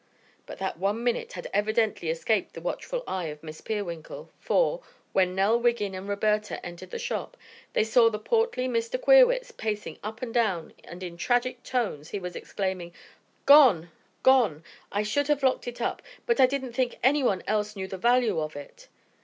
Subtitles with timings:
[0.47, 4.81] But that one minute had evidently escaped the watchful eye of Miss Peerwinkle, for,
[5.13, 7.37] when Nell Wiggin and Roberta entered the shop,
[7.73, 8.99] they saw the portly Mr.
[8.99, 12.93] Queerwitz pacing up and down and in tragic tones he was exclaiming:
[13.45, 13.91] "Gone!
[14.23, 14.63] Gone!
[14.91, 18.39] I should have locked it up, but I didn't think anyone else knew the value
[18.39, 18.87] of it."